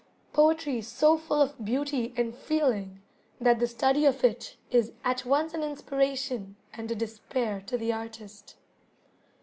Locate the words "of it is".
4.07-4.93